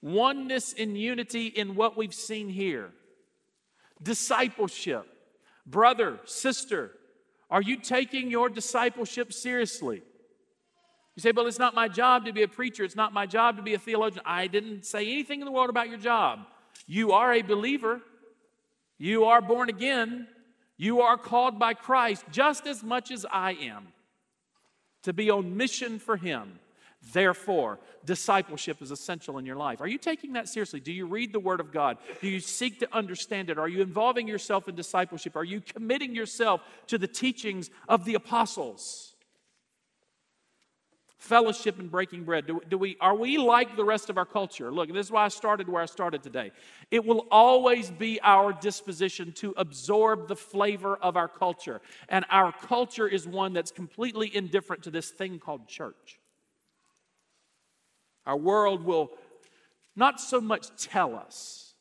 [0.00, 2.90] Oneness and unity in what we've seen here.
[4.02, 5.06] Discipleship.
[5.66, 6.92] Brother, sister,
[7.50, 10.02] are you taking your discipleship seriously?
[11.16, 12.84] You say, well, it's not my job to be a preacher.
[12.84, 14.22] It's not my job to be a theologian.
[14.24, 16.40] I didn't say anything in the world about your job.
[16.86, 18.00] You are a believer.
[18.98, 20.28] You are born again.
[20.76, 23.88] You are called by Christ just as much as I am
[25.02, 26.60] to be on mission for Him.
[27.00, 29.80] Therefore, discipleship is essential in your life.
[29.80, 30.80] Are you taking that seriously?
[30.80, 31.98] Do you read the Word of God?
[32.20, 33.58] Do you seek to understand it?
[33.58, 35.36] Are you involving yourself in discipleship?
[35.36, 39.14] Are you committing yourself to the teachings of the apostles?
[41.18, 42.46] Fellowship and breaking bread.
[42.46, 44.72] Do, do we, are we like the rest of our culture?
[44.72, 46.50] Look, this is why I started where I started today.
[46.90, 51.80] It will always be our disposition to absorb the flavor of our culture.
[52.08, 56.18] And our culture is one that's completely indifferent to this thing called church.
[58.28, 59.10] Our world will
[59.96, 61.74] not so much tell us,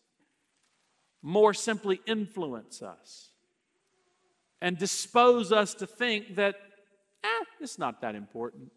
[1.21, 3.31] more simply influence us
[4.61, 6.55] and dispose us to think that,
[7.23, 8.71] eh, it's not that important.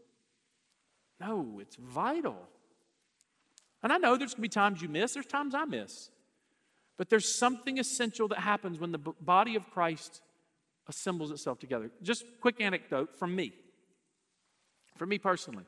[1.21, 2.49] No, it's vital.
[3.83, 6.11] And I know there's going to be times you miss, there's times I miss.
[6.97, 10.21] But there's something essential that happens when the body of Christ
[10.89, 11.91] assembles itself together.
[12.03, 13.53] Just quick anecdote from me.
[14.97, 15.65] from me personally,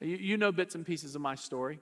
[0.00, 1.80] you, you know bits and pieces of my story.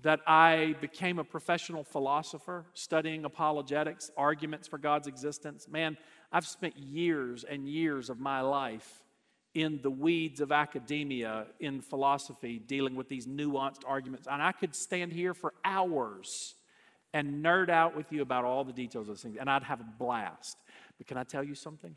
[0.00, 5.68] That I became a professional philosopher studying apologetics, arguments for God's existence.
[5.68, 5.98] Man,
[6.32, 9.02] I've spent years and years of my life
[9.54, 14.26] in the weeds of academia, in philosophy, dealing with these nuanced arguments.
[14.30, 16.54] And I could stand here for hours
[17.12, 19.86] and nerd out with you about all the details of things, and I'd have a
[19.98, 20.56] blast.
[20.96, 21.94] But can I tell you something?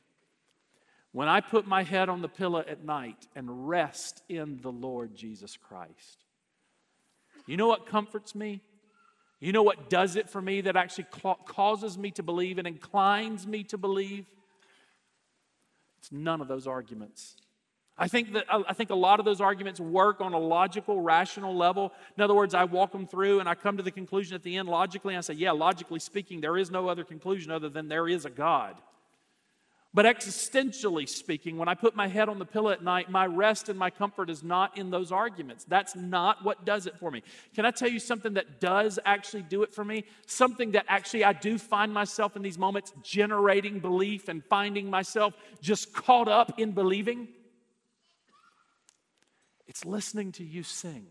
[1.15, 5.15] When I put my head on the pillow at night and rest in the Lord
[5.15, 6.25] Jesus Christ,
[7.47, 8.59] you know what comforts me?
[9.39, 11.05] You know what does it for me that actually
[11.47, 14.25] causes me to believe and inclines me to believe?
[15.99, 17.37] It's none of those arguments.
[17.97, 21.55] I think that I think a lot of those arguments work on a logical, rational
[21.55, 21.93] level.
[22.17, 24.57] In other words, I walk them through and I come to the conclusion at the
[24.57, 25.15] end logically.
[25.15, 28.29] I say, yeah, logically speaking, there is no other conclusion other than there is a
[28.29, 28.75] God.
[29.95, 33.69] But existentially speaking, when I put my head on the pillow at night, my rest
[33.69, 35.63] and my comfort is not in those arguments.
[35.63, 37.23] That's not what does it for me.
[37.55, 40.03] Can I tell you something that does actually do it for me?
[40.27, 45.33] Something that actually I do find myself in these moments generating belief and finding myself
[45.61, 47.29] just caught up in believing?
[49.65, 51.07] It's listening to you sing.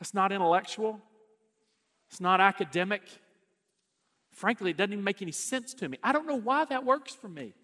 [0.00, 1.00] That's not intellectual,
[2.10, 3.02] it's not academic.
[4.34, 5.98] Frankly, it doesn't even make any sense to me.
[6.02, 7.54] I don't know why that works for me.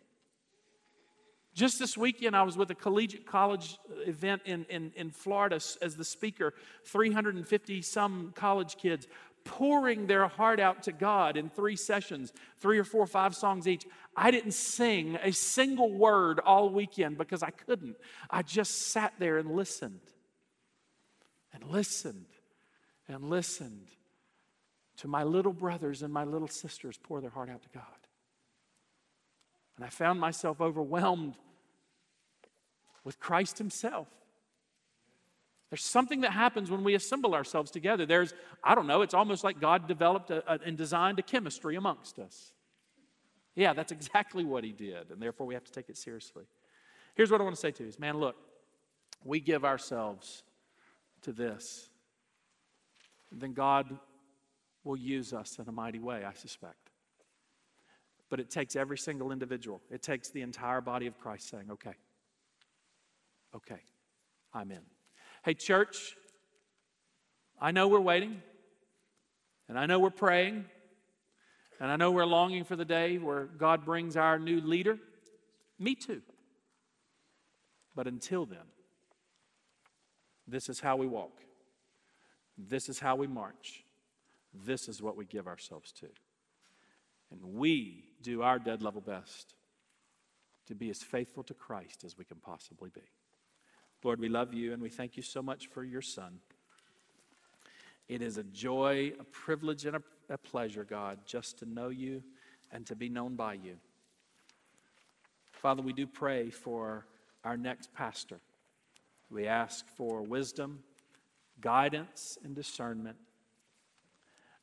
[1.52, 5.96] Just this weekend, I was with a collegiate college event in, in, in Florida as
[5.96, 6.54] the speaker.
[6.86, 9.08] 350 some college kids
[9.44, 13.84] pouring their heart out to God in three sessions, three or four, five songs each.
[14.16, 17.96] I didn't sing a single word all weekend because I couldn't.
[18.30, 20.00] I just sat there and listened
[21.52, 22.26] and listened
[23.08, 23.88] and listened
[25.00, 27.84] to my little brothers and my little sisters pour their heart out to God.
[29.76, 31.36] And I found myself overwhelmed
[33.02, 34.08] with Christ Himself.
[35.70, 38.04] There's something that happens when we assemble ourselves together.
[38.04, 41.76] There's, I don't know, it's almost like God developed a, a, and designed a chemistry
[41.76, 42.52] amongst us.
[43.54, 46.44] Yeah, that's exactly what He did, and therefore we have to take it seriously.
[47.14, 48.36] Here's what I want to say to you is man, look,
[49.24, 50.42] we give ourselves
[51.22, 51.88] to this,
[53.32, 53.98] then God
[54.84, 56.90] will use us in a mighty way, I suspect.
[58.28, 61.94] But it takes every single individual, it takes the entire body of Christ saying, okay,
[63.54, 63.80] okay,
[64.54, 64.82] I'm in.
[65.44, 66.16] Hey, church,
[67.60, 68.42] I know we're waiting,
[69.68, 70.64] and I know we're praying,
[71.80, 74.98] and I know we're longing for the day where God brings our new leader.
[75.78, 76.22] Me too.
[77.94, 78.58] But until then,
[80.46, 81.40] this is how we walk.
[82.56, 83.84] This is how we march.
[84.52, 86.08] This is what we give ourselves to.
[87.30, 89.54] And we do our dead level best
[90.66, 93.02] to be as faithful to Christ as we can possibly be.
[94.02, 96.40] Lord, we love you and we thank you so much for your Son.
[98.08, 102.22] It is a joy, a privilege, and a, a pleasure, God, just to know you
[102.72, 103.76] and to be known by you.
[105.52, 107.06] Father, we do pray for
[107.44, 108.40] our next pastor.
[109.30, 110.82] We ask for wisdom,
[111.60, 113.16] guidance, and discernment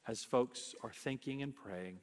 [0.07, 1.99] as folks are thinking and praying.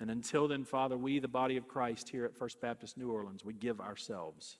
[0.00, 3.44] And until then, Father, we, the body of Christ here at First Baptist New Orleans,
[3.44, 4.58] we give ourselves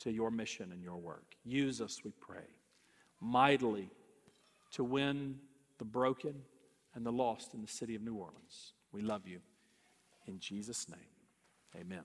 [0.00, 1.36] to your mission and your work.
[1.44, 2.46] Use us, we pray,
[3.20, 3.90] mightily
[4.72, 5.36] to win
[5.78, 6.34] the broken
[6.94, 8.72] and the lost in the city of New Orleans.
[8.92, 9.40] We love you.
[10.26, 12.04] In Jesus' name, amen.